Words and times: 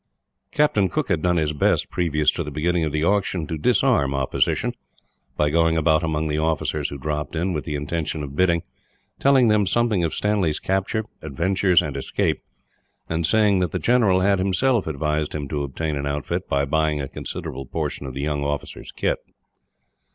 Captain 0.51 0.89
Cooke 0.89 1.09
had 1.09 1.21
done 1.21 1.37
his 1.37 1.53
best, 1.53 1.91
previous 1.91 2.31
to 2.31 2.43
the 2.43 2.49
beginning 2.49 2.83
of 2.83 2.91
the 2.91 3.03
auction, 3.03 3.45
to 3.45 3.55
disarm 3.55 4.15
opposition; 4.15 4.73
by 5.37 5.51
going 5.51 5.77
about 5.77 6.01
among 6.03 6.27
the 6.27 6.39
officers 6.39 6.89
who 6.89 6.97
dropped 6.97 7.35
in, 7.35 7.53
with 7.53 7.65
the 7.65 7.75
intention 7.75 8.23
of 8.23 8.35
bidding, 8.35 8.63
telling 9.19 9.47
them 9.47 9.63
something 9.67 10.03
of 10.03 10.15
Stanley's 10.15 10.57
capture, 10.57 11.05
adventures, 11.21 11.83
and 11.83 11.95
escape; 11.95 12.41
and 13.09 13.27
saying 13.27 13.59
that 13.59 13.71
the 13.71 13.77
general 13.77 14.21
had, 14.21 14.39
himself, 14.39 14.87
advised 14.87 15.35
him 15.35 15.47
to 15.47 15.61
obtain 15.61 15.95
an 15.95 16.07
outfit 16.07 16.49
by 16.49 16.65
buying 16.65 16.99
a 16.99 17.07
considerable 17.07 17.67
portion 17.67 18.07
of 18.07 18.15
the 18.15 18.21
young 18.21 18.43
officer's 18.43 18.91
kit. 18.91 19.19